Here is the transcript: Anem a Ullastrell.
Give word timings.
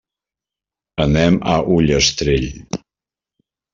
Anem 1.03 1.37
a 1.53 1.57
Ullastrell. 1.75 2.49